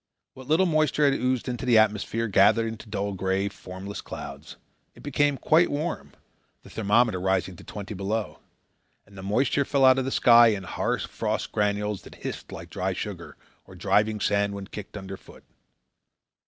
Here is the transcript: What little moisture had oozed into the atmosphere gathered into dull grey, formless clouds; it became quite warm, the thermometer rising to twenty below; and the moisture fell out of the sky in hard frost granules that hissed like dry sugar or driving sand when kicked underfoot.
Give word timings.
What 0.33 0.47
little 0.47 0.65
moisture 0.65 1.05
had 1.05 1.13
oozed 1.13 1.47
into 1.47 1.63
the 1.63 1.77
atmosphere 1.77 2.27
gathered 2.27 2.65
into 2.65 2.89
dull 2.89 3.13
grey, 3.13 3.49
formless 3.49 4.01
clouds; 4.01 4.55
it 4.95 5.03
became 5.03 5.37
quite 5.37 5.69
warm, 5.69 6.13
the 6.63 6.71
thermometer 6.71 7.19
rising 7.21 7.55
to 7.57 7.63
twenty 7.63 7.93
below; 7.93 8.39
and 9.05 9.15
the 9.15 9.21
moisture 9.21 9.63
fell 9.63 9.85
out 9.85 9.99
of 9.99 10.05
the 10.05 10.09
sky 10.09 10.47
in 10.47 10.63
hard 10.63 11.03
frost 11.03 11.51
granules 11.51 12.01
that 12.01 12.15
hissed 12.15 12.51
like 12.51 12.71
dry 12.71 12.93
sugar 12.93 13.37
or 13.65 13.75
driving 13.75 14.19
sand 14.19 14.55
when 14.55 14.65
kicked 14.65 14.97
underfoot. 14.97 15.43